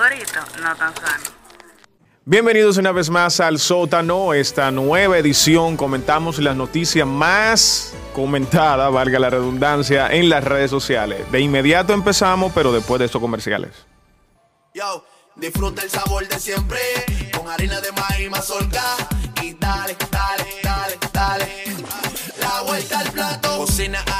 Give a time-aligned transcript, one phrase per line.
[0.00, 1.24] corito no tan sano.
[2.24, 5.76] Bienvenidos una vez más al sótano, esta nueva edición.
[5.76, 11.30] Comentamos las noticias más comentadas, valga la redundancia, en las redes sociales.
[11.30, 13.72] De inmediato empezamos, pero después de estos comerciales.
[14.72, 15.04] Yo,
[15.36, 16.78] disfruta el sabor de siempre
[17.36, 18.82] con harina de maíz mazorca
[19.42, 21.76] y dale, dale, dale, dale.
[22.40, 23.58] La vuelta al plato.
[23.58, 24.19] Cocina arepa,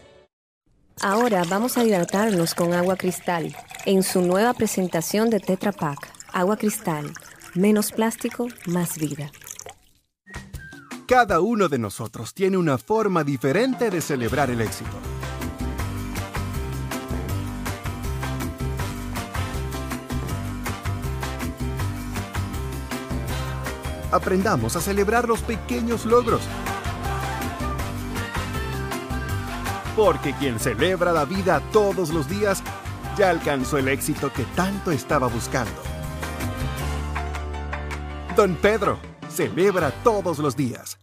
[1.03, 3.55] Ahora vamos a hidratarnos con agua cristal
[3.87, 5.97] en su nueva presentación de Tetra Pak.
[6.31, 7.11] Agua cristal,
[7.55, 9.31] menos plástico, más vida.
[11.07, 14.91] Cada uno de nosotros tiene una forma diferente de celebrar el éxito.
[24.11, 26.41] Aprendamos a celebrar los pequeños logros.
[29.95, 32.63] Porque quien celebra la vida todos los días
[33.17, 35.81] ya alcanzó el éxito que tanto estaba buscando.
[38.35, 41.00] Don Pedro, celebra todos los días.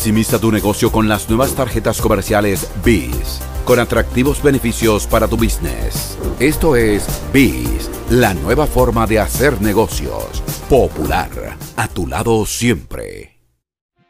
[0.00, 6.16] Maximiza tu negocio con las nuevas tarjetas comerciales BIS, con atractivos beneficios para tu business.
[6.38, 10.42] Esto es BIS, la nueva forma de hacer negocios.
[10.70, 13.42] Popular, a tu lado siempre.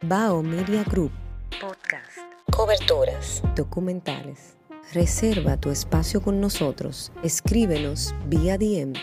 [0.01, 1.11] Bao Media Group.
[1.59, 2.19] Podcast.
[2.49, 3.43] Coberturas.
[3.53, 4.55] Documentales.
[4.93, 7.11] Reserva tu espacio con nosotros.
[7.21, 8.93] Escríbenos vía DM.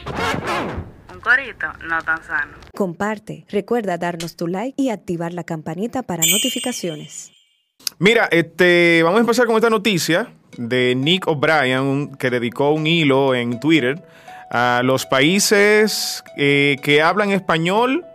[1.29, 2.53] Corito no tan sano.
[2.75, 3.45] Comparte.
[3.51, 7.33] Recuerda darnos tu like y activar la campanita para notificaciones.
[7.99, 12.87] Mira, este, vamos a empezar con esta noticia de Nick O'Brien, un- que dedicó un
[12.87, 14.03] hilo en Twitter
[14.51, 18.07] a los países eh, que hablan español,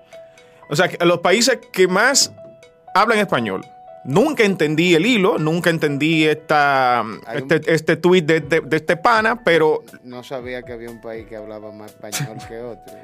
[0.71, 2.33] o sea, a los países que más
[2.95, 3.63] hablan español.
[4.05, 8.77] Nunca entendí el hilo, nunca entendí esta, Hay un- este, este tweet de, de- de
[8.77, 12.97] este pana, pero No sabía que había un país que hablaba más español que otros.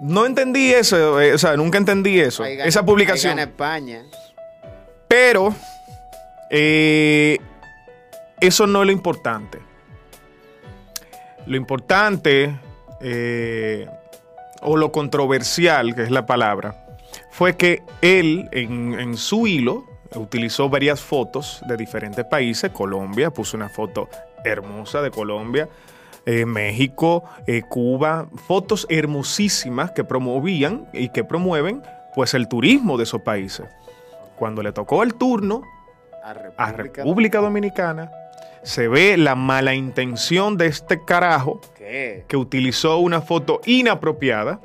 [0.00, 3.30] no entendí eso, eh, o sea, nunca entendí eso, gana- esa publicación.
[3.36, 4.02] gana España.
[5.08, 5.54] Pero
[6.50, 7.38] eh,
[8.40, 9.58] eso no es lo importante.
[11.46, 12.54] Lo importante
[13.00, 13.86] eh,
[14.60, 16.84] o lo controversial, que es la palabra,
[17.30, 22.70] fue que él en, en su hilo utilizó varias fotos de diferentes países.
[22.70, 24.08] Colombia, puso una foto
[24.44, 25.68] hermosa de Colombia.
[26.26, 31.82] eh, México, eh, Cuba, fotos hermosísimas que promovían y que promueven
[32.14, 33.66] pues el turismo de esos países.
[34.36, 35.62] Cuando le tocó el turno
[36.22, 37.02] A a República.
[37.02, 38.10] República Dominicana,
[38.62, 42.24] se ve la mala intención de este carajo ¿Qué?
[42.28, 44.60] que utilizó una foto inapropiada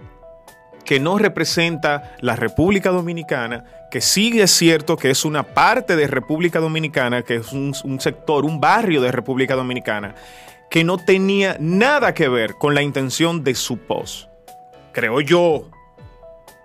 [0.86, 6.08] que no representa la República Dominicana, que sí es cierto que es una parte de
[6.08, 10.16] República Dominicana, que es un, un sector, un barrio de República Dominicana,
[10.70, 14.28] que no tenía nada que ver con la intención de su post.
[14.92, 15.70] Creo yo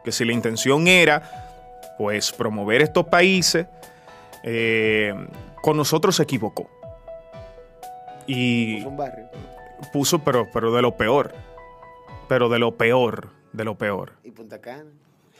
[0.04, 3.66] que si la intención era, pues, promover estos países,
[4.42, 5.14] eh,
[5.62, 6.70] con nosotros se equivocó.
[8.26, 9.26] Y Es un barrio.
[9.92, 11.34] puso, pero, pero de lo peor.
[12.28, 14.12] Pero de lo peor, de lo peor.
[14.24, 14.84] Y Punta Cana.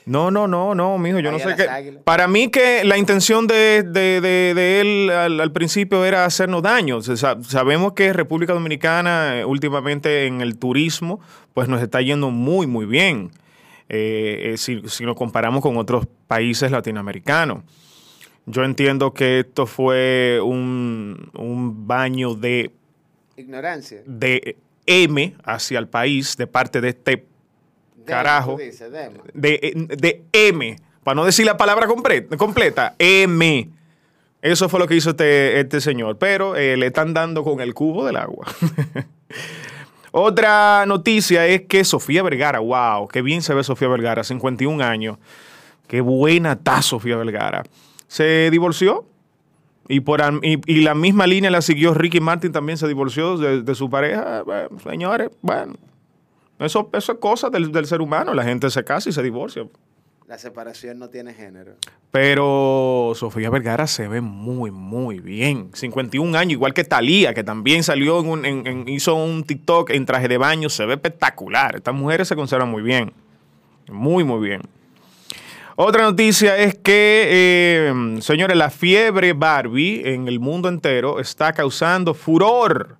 [0.05, 1.69] No, no, no, no, mijo, yo no sé qué.
[1.69, 2.03] águilas.
[2.03, 6.62] Para mí que la intención de, de- de- de él al, al principio era hacernos
[6.62, 7.00] daño.
[7.03, 11.20] Sabemos que República Dominicana eh, últimamente en el turismo
[11.53, 13.31] pues nos está yendo muy, muy bien.
[13.91, 17.65] Eh, eh, si, si lo comparamos con otros países latinoamericanos.
[18.47, 22.70] Yo entiendo que esto fue un, un baño de
[23.37, 24.00] Ignorancia.
[24.06, 24.56] de
[24.87, 27.26] M hacia el país de parte de este
[28.12, 28.56] Carajo.
[28.56, 29.22] dices, demo.
[29.34, 33.69] de, de M, para no decir la palabra compre- completa, M.
[34.40, 37.75] Eso fue lo que hizo este, este señor, pero eh, le están dando con el
[37.75, 38.46] cubo del agua.
[40.10, 45.19] Otra noticia es que Sofía Vergara, wow, qué bien se ve Sofía Vergara, 51 años,
[45.87, 47.64] qué buena está Sofía Vergara.
[48.06, 49.05] Se divorció
[49.87, 53.62] y, por, y, y la misma línea la siguió Ricky Martin, también se divorció de,
[53.62, 54.43] de su pareja.
[54.44, 55.75] Bueno, señores, bueno,
[56.58, 58.34] eso, eso es cosa del, del ser humano.
[58.34, 59.64] La gente se casa y se divorcia.
[60.26, 61.72] La separación no tiene género.
[62.10, 65.70] Pero Sofía Vergara se ve muy, muy bien.
[65.72, 69.88] 51 años, igual que Talía, que también salió, en un- en- en- hizo un TikTok
[69.90, 70.69] en traje de baño.
[70.69, 71.76] Se ve espectacular.
[71.76, 73.12] Estas mujeres se conservan muy bien.
[73.90, 74.60] Muy, muy bien.
[75.76, 82.12] Otra noticia es que, eh, señores, la fiebre Barbie en el mundo entero está causando
[82.14, 82.96] furor.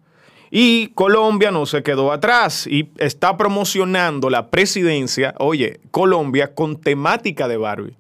[0.51, 7.49] Y Colombia no se quedó atrás y está promocionando la presidencia, oye, Colombia con temática
[7.49, 7.97] de Barbie.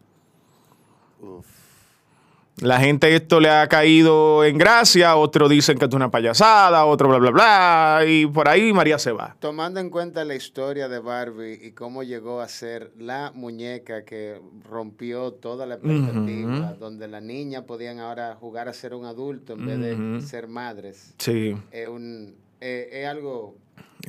[2.61, 7.09] La gente esto le ha caído en gracia, otros dicen que es una payasada, otro
[7.09, 9.37] bla, bla, bla, y por ahí María se va.
[9.39, 14.41] Tomando en cuenta la historia de Barbie y cómo llegó a ser la muñeca que
[14.69, 19.67] rompió toda la expectativa, donde las niñas podían ahora jugar a ser un adulto en
[19.67, 21.57] vez de ser madres, Sí.
[21.71, 23.57] es, un, eh, es algo...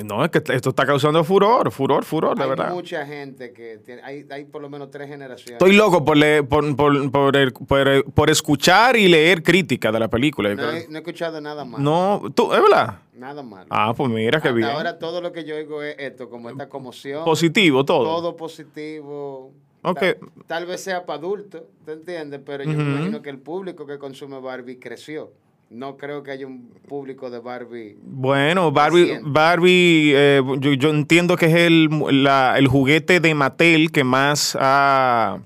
[0.06, 2.74] No, es que esto está causando furor, furor, furor, de hay verdad.
[2.74, 5.54] mucha gente que tiene, hay, hay por lo menos tres generaciones.
[5.54, 10.00] Estoy loco por, leer- por, por, por, el- por- por escuchar y leer críticas de
[10.00, 10.54] la película.
[10.54, 11.84] No he, no he escuchado nada malo.
[11.84, 13.00] No, tú, ¿es verdad?
[13.14, 13.68] Nada malo.
[13.72, 14.70] Ah, pues mira qué Hasta bien.
[14.70, 17.26] Ahora todo lo que yo oigo es esto, como esta conmoción.
[17.26, 18.04] Positivo todo.
[18.06, 19.52] Todo positivo.
[19.82, 20.00] Ok.
[20.00, 22.42] Tal, tal vez sea para adultos, ¿te entiendes?
[22.46, 25.32] Pero yo me imagino que el público que consume Barbie creció.
[25.70, 27.96] No creo que haya un público de Barbie.
[28.02, 29.20] Bueno, Barbie.
[29.24, 31.90] Barbie eh, yo, yo entiendo que es el,
[32.24, 35.40] la- el juguete de Mattel que más ha,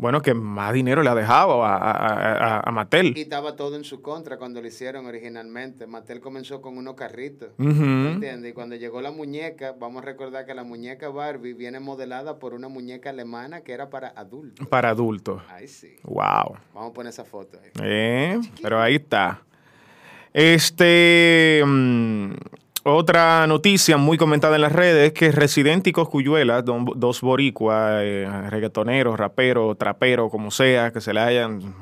[0.00, 3.12] bueno, que más dinero le ha dejado a, a- a- a Mattel.
[3.16, 5.86] Y estaba todo en su contra cuando lo hicieron originalmente.
[5.86, 7.50] Mattel comenzó con unos carritos.
[7.58, 8.50] ¿me entiendes?
[8.50, 12.54] Y cuando llegó la muñeca, vamos a recordar que la muñeca Barbie viene modelada por
[12.54, 14.66] una muñeca alemana que era para adultos.
[14.68, 15.42] Para adultos.
[15.50, 15.96] Ahí sí.
[16.04, 16.56] Wow.
[16.74, 17.70] Vamos a poner esa foto ahí.
[17.82, 19.42] Eh, pero ahí está.
[20.32, 21.62] Este.
[22.82, 28.26] Otra noticia muy comentada en las redes es que Residente y Coscuyuela, dos boricuas, eh,
[28.48, 31.74] reggaetoneros, raperos, traperos, como sea, que se le hayan.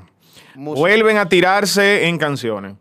[0.56, 0.80] Música.
[0.80, 2.74] Vuelven a tirarse en canciones.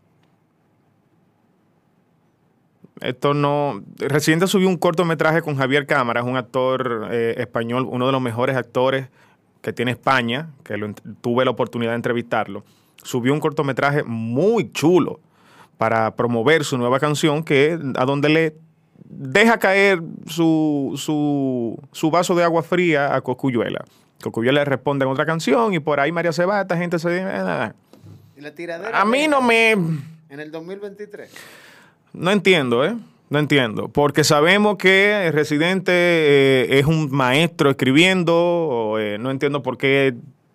[3.00, 3.84] Esto no.
[3.98, 8.56] Residente subió un cortometraje con Javier Cámaras, un actor eh, español, uno de los mejores
[8.56, 9.08] actores
[9.62, 12.64] que tiene España, que lo tuve la oportunidad de entrevistarlo.
[13.04, 15.20] Subió un cortometraje muy chulo
[15.78, 18.54] para promover su nueva canción, que a donde le
[19.04, 23.84] deja caer su, su, su vaso de agua fría a Cocuyuela.
[24.22, 27.18] Cocuyuela le responde en otra canción y por ahí María se va, esta gente se...
[27.22, 27.72] eh,
[28.36, 29.70] Y la tiradera A mí no me...
[29.70, 31.30] En el 2023.
[32.12, 32.94] No entiendo, ¿eh?
[33.30, 33.88] No entiendo.
[33.88, 38.34] Porque sabemos que el Residente eh, es un maestro escribiendo.
[38.34, 40.14] o, eh, no entiendo por qué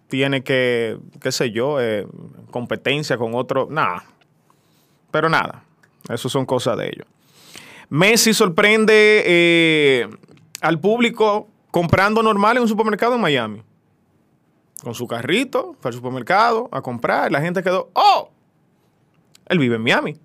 [0.10, 2.06] tiene que, qué sé yo, eh,
[2.52, 3.68] competencia con otro.
[3.72, 4.04] Nada.
[5.14, 5.64] Pero nada.
[6.10, 7.08] Eso son cosas de ellos.
[7.88, 10.10] Messi sorprende eh,
[10.60, 13.62] al público comprando normal en un supermercado en Miami.
[14.82, 17.32] Con su carrito, fue al supermercado a comprar.
[17.32, 18.32] La gente quedó, ¡oh!
[19.46, 20.18] Él vive en Miami.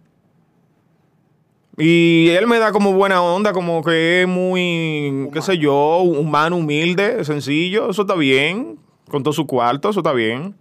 [1.76, 6.56] Y él me da como buena onda, como que es muy, qué sé yo, humano,
[6.56, 7.90] humilde, sencillo.
[7.90, 8.78] Eso está bien.
[9.10, 10.54] Con todo su cuarto, eso está bien.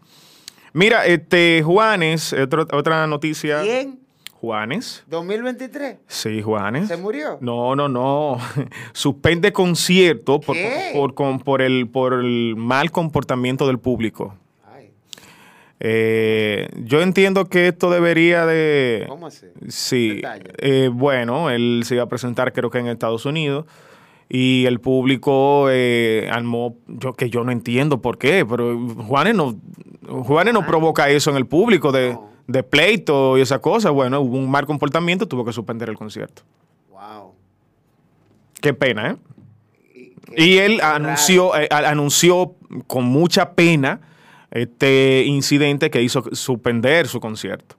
[0.74, 2.36] Mira, este, Juanes,
[2.74, 3.62] otra noticia.
[3.62, 4.07] ¿Quién?
[4.39, 5.03] Juanes.
[5.08, 5.98] 2023.
[6.08, 6.88] Sí, Juanes.
[6.88, 7.39] ¿Se murió?
[7.41, 8.38] No, no, no.
[8.94, 10.56] Suspende concierto por,
[11.44, 14.36] por, el, por el mal comportamiento del público.
[14.63, 14.91] Ay,
[15.79, 19.06] Eh, yo entiendo que esto debería de...
[19.08, 19.48] ¿cómo así?
[19.70, 20.22] Sí,
[20.60, 23.65] eh, bueno, él se iba a presentar creo que en Estados Unidos
[24.29, 28.77] y el público eh, armó, yo que yo no entiendo por qué, pero
[29.08, 29.56] Juanes no,
[30.08, 32.37] Juanes no provoca eso en el público de, No.
[32.48, 33.92] De pleito y esa cosa.
[33.92, 36.42] Bueno, hubo un mal comportamiento, tuvo que suspender el concierto.
[36.92, 37.34] Wow.
[38.62, 39.16] Qué pena, ¿eh?
[40.36, 42.56] Y él anunció, eh, anunció
[42.88, 44.01] con mucha pena
[44.51, 47.75] este incidente que hizo suspender su concierto.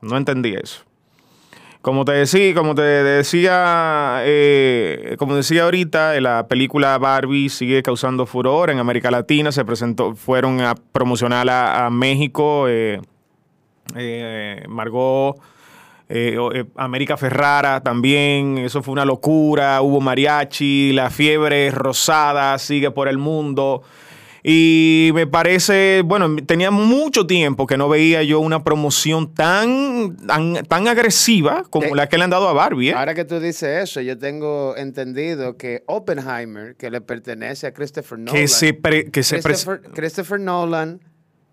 [0.00, 0.82] No entendí eso.
[1.82, 7.82] Como te decía, como te decía, eh, como decía ahorita, eh, la película Barbie sigue
[7.82, 9.50] causando furor en América Latina.
[9.50, 12.66] Se presentó, fueron a promocionarla a México.
[12.68, 13.00] eh,
[13.96, 15.36] eh, Margot,
[16.08, 22.90] eh, eh, América Ferrara también, eso fue una locura, hubo mariachi, la fiebre rosada sigue
[22.90, 23.82] por el mundo.
[24.42, 30.64] Y me parece, bueno, tenía mucho tiempo que no veía yo una promoción tan, tan,
[30.66, 32.88] tan agresiva como Eh, la que le han dado a Barbie.
[32.88, 32.94] ¿eh?
[32.94, 38.18] Ahora que tú dices eso, yo tengo entendido que Oppenheimer, que le pertenece a Christopher
[38.18, 39.40] Nolan, que se, pre- que se
[39.92, 41.00] Christopher Nolan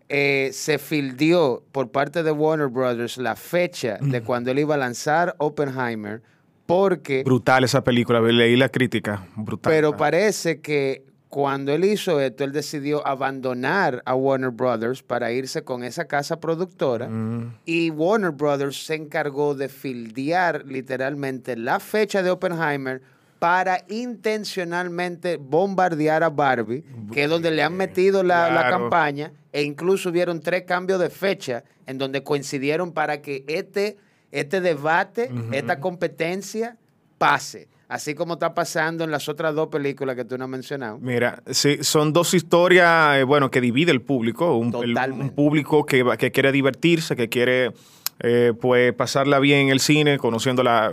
[0.10, 4.78] eh, se fildió por parte de Warner Brothers la fecha de cuando él iba a
[4.78, 6.22] lanzar Oppenheimer,
[6.66, 9.72] porque, brutal esa película, leí la crítica, brutal.
[9.72, 15.64] pero parece que cuando él hizo esto, él decidió abandonar a Warner Brothers para irse
[15.64, 17.10] con esa casa productora.
[17.10, 17.58] Mm.
[17.66, 23.02] Y Warner Brothers se encargó de fildear literalmente la fecha de Oppenheimer
[23.40, 30.10] para intencionalmente bombardear a Barbie, que es donde le han metido la, campaña, e incluso
[30.10, 33.98] hubieron tres cambios de fecha en donde coincidieron para que este,
[34.32, 36.78] este debate, esta competencia
[37.18, 40.98] pase, así como está pasando en las otras dos películas que tú no has mencionado.
[41.00, 44.58] Mira, sí, son dos historias, eh, bueno, que divide el público.
[44.58, 47.72] Un, el- un público que, que quiere divertirse, que quiere,
[48.20, 50.92] eh, pues, pasarla bien en el cine, conociendo la,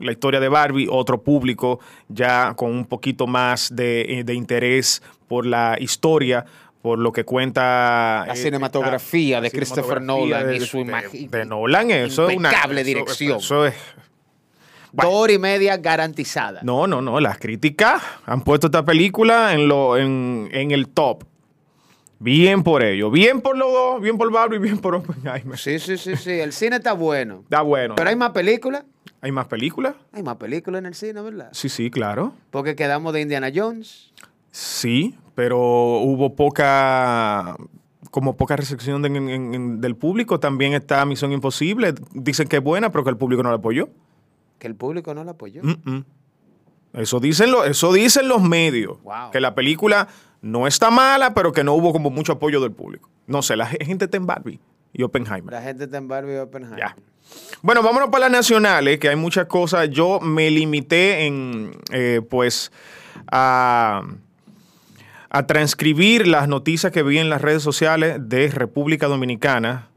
[0.00, 0.88] la historia de Barbie.
[0.90, 6.44] Otro público ya con un poquito más de, eh, de interés por la historia,
[6.82, 8.24] por lo que cuenta...
[8.26, 11.90] La eh, cinematografía la de Christopher cinematografía Nolan y de- su de- imagi- De Nolan,
[11.90, 12.50] eso es una...
[12.50, 13.38] eso- dirección.
[13.38, 13.74] eso es-
[14.92, 16.60] Dos horas y media garantizada.
[16.64, 17.20] No, no, no.
[17.20, 21.22] Las críticas han puesto esta película en, lo, en, en el top.
[22.22, 23.10] Bien por ello.
[23.10, 24.00] Bien por los dos.
[24.02, 25.58] Bien por Barbie, bien por Oppenheimer.
[25.58, 26.30] Sí, sí, sí, sí.
[26.32, 27.40] El cine está bueno.
[27.44, 27.94] Está bueno.
[27.96, 28.84] Pero hay más películas.
[29.22, 29.94] ¿Hay más películas?
[30.12, 31.48] Hay más películas en el cine, ¿verdad?
[31.52, 32.34] Sí, sí, claro.
[32.50, 34.12] Porque quedamos de Indiana Jones.
[34.50, 37.56] Sí, pero hubo poca
[38.10, 40.40] como poca recepción de- en- en- en- del público.
[40.40, 41.94] También está Misión Imposible.
[42.12, 43.88] Dicen que es buena, pero que el público no la apoyó.
[44.58, 45.62] Que el público no la apoyó.
[45.62, 46.04] Mm-mm.
[46.92, 49.00] Eso dicen, lo- eso dicen los medios.
[49.02, 49.30] Wow.
[49.30, 50.08] Que la película
[50.42, 53.08] no está mala, pero que no hubo como mucho apoyo del público.
[53.26, 54.58] No sé, la gente está en Barbie
[54.92, 55.52] y Oppenheimer.
[55.52, 56.78] La gente está en Barbie y Oppenheimer.
[56.78, 56.96] Ya.
[57.62, 59.88] Bueno, vámonos para las nacionales, que hay muchas cosas.
[59.90, 62.72] Yo me limité en, eh, pues,
[63.30, 64.02] a,
[65.28, 69.88] a transcribir las noticias que vi en las redes sociales de República Dominicana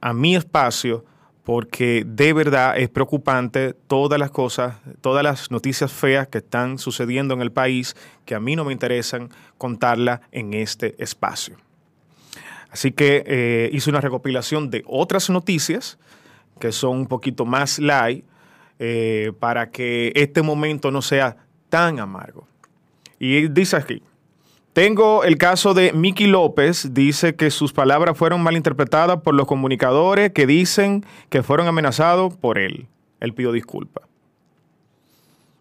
[0.00, 1.04] a mi espacio,
[1.44, 7.34] porque de verdad es preocupante todas las cosas, todas las noticias feas que están sucediendo
[7.34, 11.56] en el país, que a mí no me interesan contarlas en este espacio.
[12.70, 15.98] Así que eh, hice una recopilación de otras noticias
[16.58, 18.24] que son un poquito más light
[18.78, 21.36] eh, para que este momento no sea
[21.68, 22.46] tan amargo.
[23.18, 24.02] Y dice aquí,
[24.72, 30.32] tengo el caso de Miki López, dice que sus palabras fueron malinterpretadas por los comunicadores
[30.32, 32.86] que dicen que fueron amenazados por él.
[33.20, 34.04] Él pidió disculpas.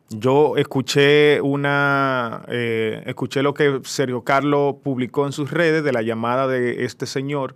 [0.10, 6.02] Yo escuché una, eh, escuché lo que Sergio Carlos publicó en sus redes de la
[6.02, 7.56] llamada de este señor.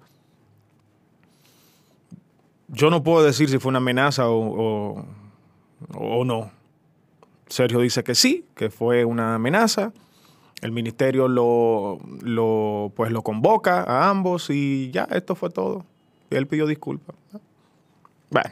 [2.68, 5.06] Yo no puedo decir si fue una amenaza o, o-
[5.96, 6.50] o no.
[7.48, 9.92] Sergio dice que sí, que fue una amenaza.
[10.62, 15.86] El ministerio lo, lo, pues lo convoca a ambos y ya, esto fue todo.
[16.30, 17.16] Él pidió disculpas.
[18.30, 18.52] Bueno.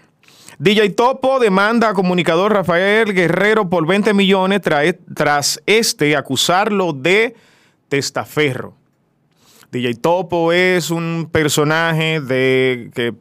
[0.59, 7.35] DJ Topo demanda a comunicador Rafael Guerrero por 20 millones trae- tras este acusarlo de
[7.89, 8.75] testaferro.
[9.71, 13.15] DJ Topo es un personaje de, que,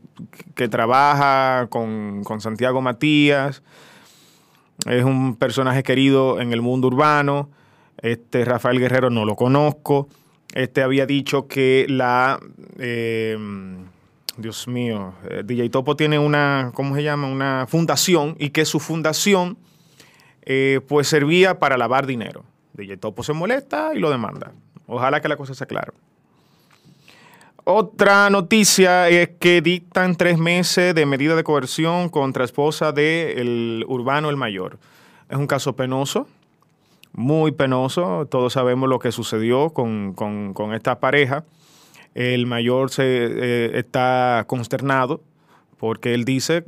[0.55, 3.62] que trabaja con, con Santiago Matías.
[4.87, 7.49] Es un personaje querido en el mundo urbano.
[8.02, 10.09] Este Rafael Guerrero no lo conozco.
[10.54, 12.38] Este había dicho que la.
[12.78, 13.38] eh,
[14.37, 17.28] Dios mío, eh, DJ Topo tiene una, ¿cómo se llama?
[17.28, 19.59] Una fundación y que su fundación
[20.42, 22.44] eh, pues servía para lavar dinero.
[22.73, 24.52] DJ Topo se molesta y lo demanda.
[24.87, 25.92] Ojalá que la cosa sea clara.
[27.64, 34.30] Otra noticia es que dictan tres meses de medida de coerción contra esposa del urbano
[34.30, 34.78] el mayor.
[35.28, 36.26] Es un caso penoso,
[37.12, 38.26] muy penoso.
[38.31, 41.45] Todos sabemos lo que sucedió con, con- con esta pareja.
[42.14, 45.23] El mayor se, eh, está consternado
[45.78, 46.64] porque él dice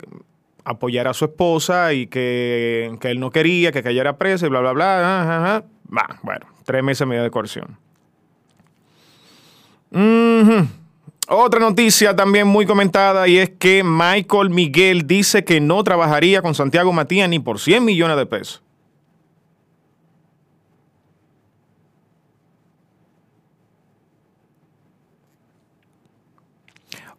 [0.64, 4.60] apoyar a su esposa y que, que él no quería, que cayera presa y bla,
[4.60, 5.20] bla, bla.
[5.22, 5.64] ajá, ajá.
[5.94, 7.76] Va, bueno, tres meses medida de coerción.
[11.28, 16.54] Otra noticia también muy comentada y es que Michael Miguel dice que no trabajaría con
[16.54, 18.62] Santiago Matías ni por 100 millones de pesos.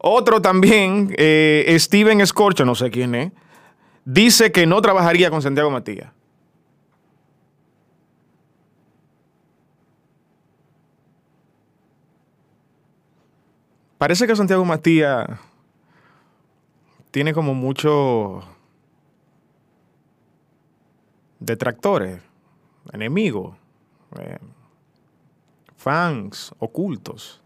[0.08, 3.32] Otro también, eh, Steven Scorcho, no sé quién es,
[4.06, 6.12] dice que no trabajaría con Santiago Matías.
[13.98, 15.28] Parece que Santiago Matías
[17.10, 18.46] tiene como muchos
[21.40, 22.22] detractores,
[22.94, 23.58] enemigos,
[24.20, 24.38] eh,
[25.76, 27.42] fans ocultos.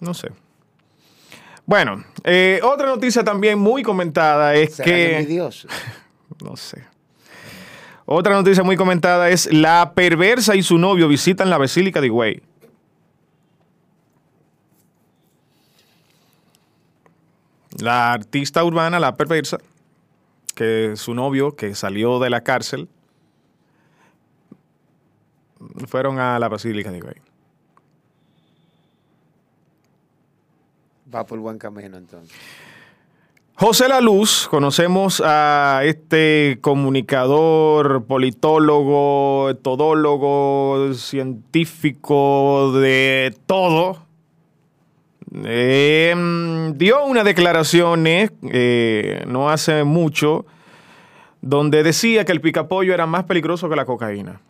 [0.00, 0.32] No sé.
[1.66, 5.18] Bueno, eh, otra noticia también muy comentada es ¿Serán que...
[5.18, 5.70] envidiosos?
[6.42, 6.84] No sé.
[8.06, 12.42] Otra noticia muy comentada es la perversa y su novio visitan la Basílica de Higüey.
[17.78, 19.58] La artista urbana, la perversa,
[20.54, 22.88] que su novio, que salió de la cárcel,
[25.86, 27.33] fueron a la Basílica de Higüey.
[31.98, 32.36] Entonces.
[33.56, 44.04] José La Luz, conocemos a este comunicador, politólogo, todólogo, científico de todo.
[45.44, 46.14] Eh,
[46.74, 50.46] dio unas declaraciones eh, no hace mucho
[51.40, 54.40] donde decía que el picapollo era más peligroso que la cocaína.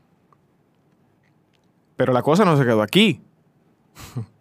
[1.97, 3.21] Pero la cosa no se quedó aquí.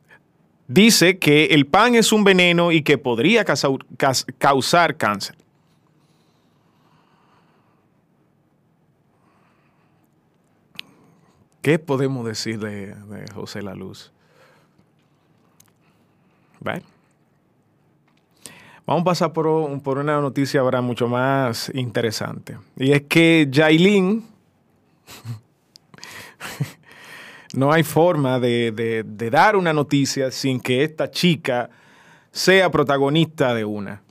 [0.68, 3.44] Dice que el pan es un veneno y que podría
[4.38, 5.36] causar cáncer.
[11.62, 12.96] ¿Qué podemos decir de,
[13.34, 14.12] José La Luz?
[16.60, 16.84] Bueno.
[18.86, 22.58] Vamos a pasar por, por una noticia ahora mucho más interesante.
[22.76, 24.26] Y es que Yailin
[27.54, 31.70] no hay forma de, de- dar una noticia sin que esta chica
[32.32, 34.02] sea protagonista de una.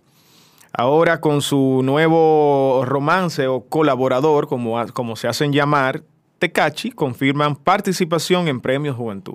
[0.72, 6.02] Ahora con su nuevo romance o colaborador, como, como se hacen llamar,
[6.38, 9.35] Tecachi, confirman participación en Premios Juventud.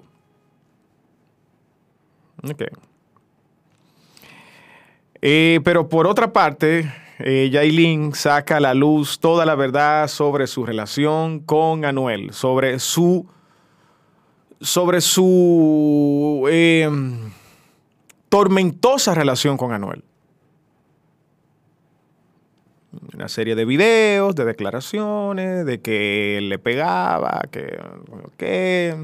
[2.44, 2.64] Ok.
[5.22, 10.66] Eh, pero por otra parte, eh, saca a la luz toda la verdad sobre su
[10.66, 13.28] relación con Anuel, sobre su
[14.62, 16.90] sobre su eh,
[18.30, 20.04] tormentosa relación con Anuel.
[23.14, 27.80] Una serie de videos, de declaraciones, de que él le pegaba, que
[28.38, 28.96] qué,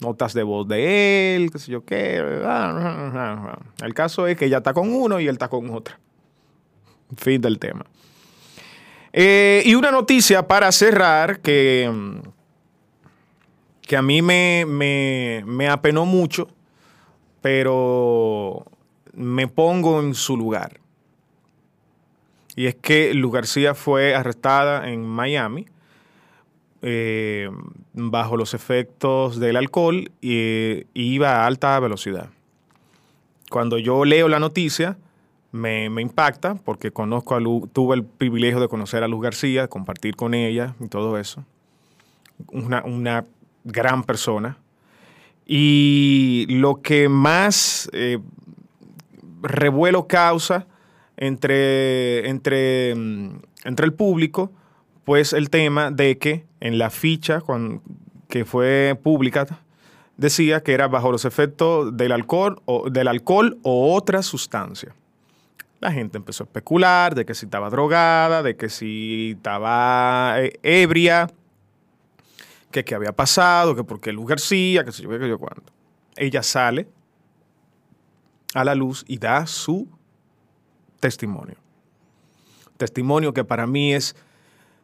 [0.00, 2.16] notas de voz de él, qué sé yo qué.
[3.82, 5.96] El caso es que ella está con uno y él está con otro.
[7.16, 7.84] Fin del tema.
[9.12, 11.90] Eh, y una noticia para cerrar que
[13.86, 16.48] que a mí me, me, me apenó mucho,
[17.40, 18.64] pero
[19.12, 20.80] me pongo en su lugar.
[22.56, 25.66] Y es que Lu García fue arrestada en Miami
[26.82, 27.50] eh,
[27.92, 32.30] bajo los efectos del alcohol y iba a alta velocidad.
[33.50, 34.96] Cuando yo leo la noticia,
[35.52, 39.68] me, me impacta porque conozco a Lu, tuve el privilegio de conocer a Luz García,
[39.68, 41.44] compartir con ella y todo eso.
[42.48, 43.24] Una, una
[43.64, 44.58] gran persona.
[45.46, 48.18] Y lo que más eh,
[49.42, 50.66] revuelo causa
[51.16, 54.52] entre, entre, mm, entre el público,
[55.04, 57.42] pues el tema de que en la ficha
[58.28, 59.46] que fue pública
[60.16, 64.94] decía que era bajo los efectos del alcohol o, del alcohol o otra sustancia.
[65.80, 70.58] La gente empezó a especular de que si estaba drogada, de que si estaba eh,
[70.62, 71.28] ebria,
[72.74, 75.72] que qué había pasado, que por qué Luz García, que sé yo que yo cuánto.
[76.16, 76.88] Ella sale
[78.52, 79.86] a la luz y da su
[80.98, 81.54] testimonio.
[82.76, 84.16] Testimonio que para mí es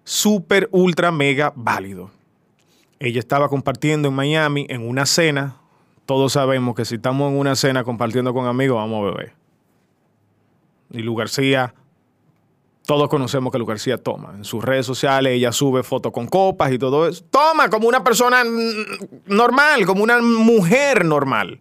[0.05, 2.12] súper, ultra, mega válido.
[3.00, 5.57] Ella estaba compartiendo en Miami en una cena.
[6.07, 9.33] Todos sabemos que si estamos en una cena compartiendo con amigos, vamos a beber.
[10.92, 11.74] Y Lu García,
[12.90, 14.33] todos conocemos que Lu García toma.
[14.35, 17.22] En sus redes sociales ella sube fotos con copas y todo eso.
[17.31, 18.42] Toma como una persona
[19.26, 21.61] normal, como una mujer normal.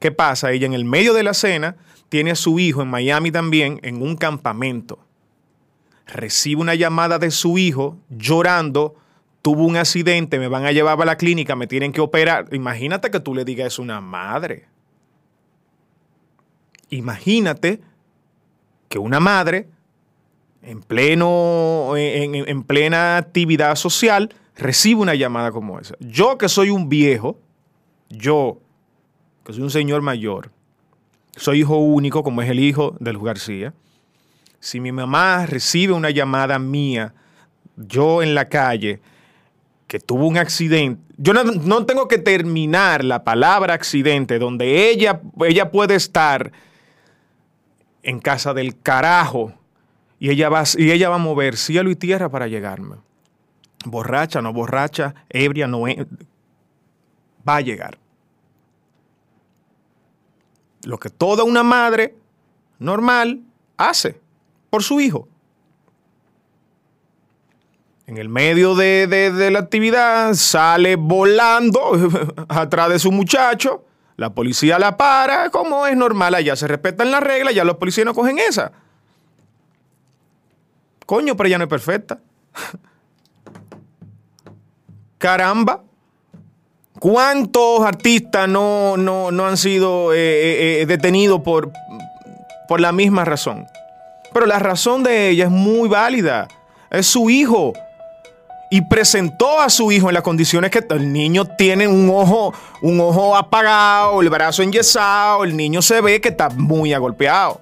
[0.00, 0.50] ¿Qué pasa?
[0.50, 1.76] Ella en el medio de la cena
[2.08, 4.98] tiene a su hijo en Miami también, en un campamento.
[6.08, 8.96] Recibe una llamada de su hijo llorando,
[9.42, 12.48] tuvo un accidente, me van a llevar a la clínica, me tienen que operar.
[12.50, 14.66] Imagínate que tú le digas eso a una madre.
[16.90, 17.80] Imagínate
[18.92, 19.68] que una madre
[20.60, 25.94] en, pleno, en, en plena actividad social recibe una llamada como esa.
[25.98, 27.38] Yo que soy un viejo,
[28.10, 28.58] yo
[29.46, 30.50] que soy un señor mayor,
[31.36, 33.72] soy hijo único como es el hijo de Luz García,
[34.60, 37.14] si mi mamá recibe una llamada mía,
[37.78, 39.00] yo en la calle,
[39.86, 45.22] que tuvo un accidente, yo no, no tengo que terminar la palabra accidente donde ella,
[45.46, 46.52] ella puede estar
[48.02, 49.52] en casa del carajo
[50.18, 52.96] y ella, va, y ella va a mover cielo y tierra para llegarme.
[53.84, 56.06] Borracha, no borracha, ebria, no e-
[57.48, 57.98] va a llegar.
[60.84, 62.14] Lo que toda una madre
[62.78, 63.40] normal
[63.76, 64.20] hace
[64.70, 65.28] por su hijo.
[68.06, 71.80] En el medio de, de- de la actividad sale volando
[72.48, 73.84] atrás de su muchacho.
[74.16, 78.04] La policía la para, como es normal, allá se respetan las reglas, ya los policías
[78.04, 78.72] no cogen esa.
[81.06, 82.18] Coño, pero ella no es perfecta.
[85.18, 85.82] Caramba.
[86.98, 91.72] ¿Cuántos artistas no, no- no han sido eh, eh, eh, detenidos por,
[92.68, 93.66] por la misma razón?
[94.32, 96.46] Pero la razón de ella es muy válida.
[96.90, 97.72] Es su hijo.
[98.74, 102.98] Y presentó a su hijo en las condiciones que el niño tiene un ojo, un
[103.00, 107.60] ojo apagado, el brazo enyesado, el niño se ve que está muy agolpeado.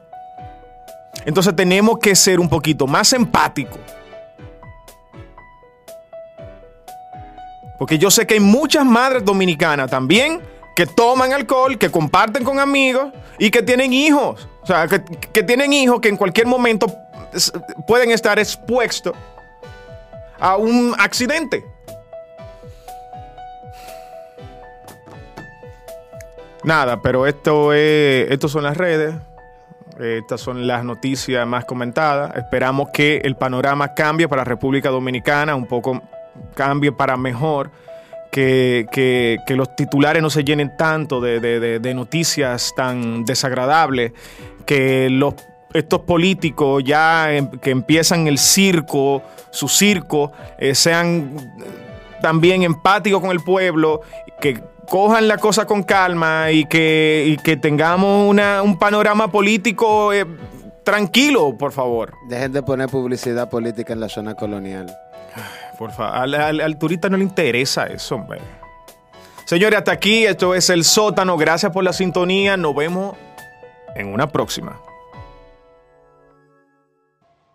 [1.24, 3.80] Entonces tenemos que ser un poquito más empáticos.
[7.76, 10.40] Porque yo sé que hay muchas madres dominicanas también
[10.76, 14.48] que toman alcohol, que comparten con amigos y que tienen hijos.
[14.62, 16.86] O sea, que, que tienen hijos que en cualquier momento
[17.86, 19.14] pueden estar expuestos
[20.40, 21.64] a un accidente.
[26.62, 29.14] Nada, pero esto es, estos son las redes.
[29.98, 32.34] Estas son las noticias más comentadas.
[32.36, 36.00] Esperamos que el panorama cambie para República Dominicana, un poco
[36.54, 37.70] cambie para mejor,
[38.30, 44.12] que, que- los titulares no se llenen tanto de, de- de- de noticias tan desagradables,
[44.64, 45.34] que los,
[45.74, 51.36] estos políticos ya em- que empiezan el circo, su circo, eh, sean
[52.22, 54.00] también empáticos con el pueblo,
[54.40, 60.12] que cojan la cosa con calma y que, y que tengamos una- un panorama político
[60.12, 60.26] eh,
[60.84, 62.12] tranquilo, por favor.
[62.28, 64.92] Dejen de poner publicidad política en la zona colonial.
[65.78, 68.40] Por favor, al, al- al turista no le interesa eso, hombre.
[69.44, 71.36] Señores, hasta aquí, esto es El Sótano.
[71.36, 72.56] Gracias por la sintonía.
[72.56, 73.16] Nos vemos
[73.96, 74.78] en una próxima.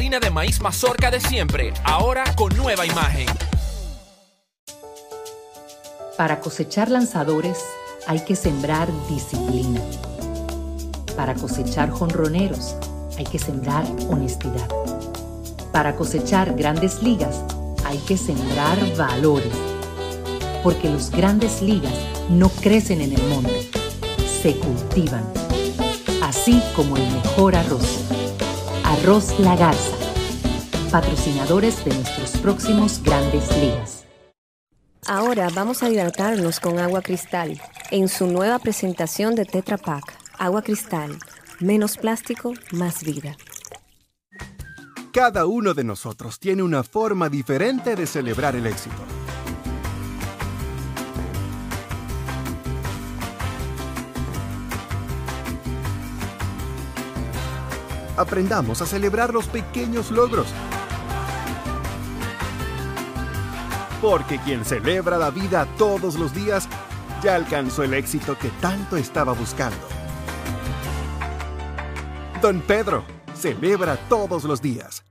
[0.00, 3.26] harina de maíz mazorca de siempre, ahora con nueva imagen.
[6.16, 7.58] Para cosechar lanzadores
[8.06, 9.82] hay que sembrar disciplina.
[11.14, 12.76] Para cosechar jonroneros
[13.18, 14.70] hay que sembrar honestidad.
[15.70, 17.44] Para cosechar grandes ligas
[17.84, 19.52] hay que sembrar valores.
[20.62, 21.92] Porque los grandes ligas
[22.30, 23.70] no crecen en el monte,
[24.40, 25.30] se cultivan.
[26.22, 28.19] Así como el mejor arroz.
[29.02, 29.96] Arroz La Garza.
[30.90, 34.04] Patrocinadores de nuestros próximos grandes ligas.
[35.06, 37.58] Ahora vamos a hidratarnos con agua cristal
[37.90, 40.04] en su nueva presentación de Tetra Pak.
[40.38, 41.16] Agua cristal,
[41.60, 43.36] menos plástico, más vida.
[45.12, 49.09] Cada uno de nosotros tiene una forma diferente de celebrar el éxito.
[58.20, 60.46] Aprendamos a celebrar los pequeños logros.
[64.02, 66.68] Porque quien celebra la vida todos los días
[67.22, 69.78] ya alcanzó el éxito que tanto estaba buscando.
[72.42, 73.04] Don Pedro
[73.34, 75.09] celebra todos los días.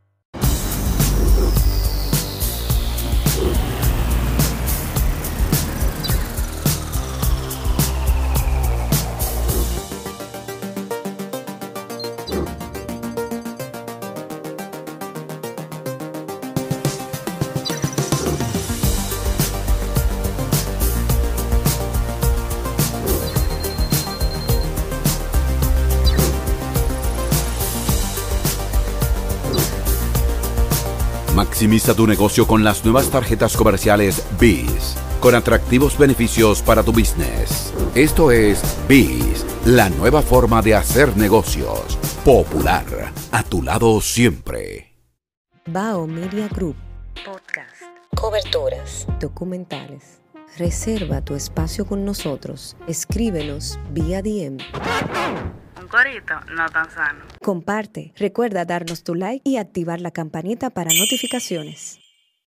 [31.59, 37.73] Maximiza tu negocio con las nuevas tarjetas comerciales BIS, con atractivos beneficios para tu business.
[37.95, 41.97] Esto es BIS, la nueva forma de hacer negocios.
[42.23, 44.95] Popular, a tu lado siempre.
[45.65, 46.77] Bao Media Group.
[47.25, 47.83] Podcast.
[48.15, 49.05] Coberturas.
[49.19, 50.18] Documentales.
[50.57, 52.75] Reserva tu espacio con nosotros.
[52.87, 54.57] Escríbenos vía DM.
[55.79, 57.23] Un corito no tan sano.
[57.41, 58.13] Comparte.
[58.17, 61.98] Recuerda darnos tu like y activar la campanita para notificaciones.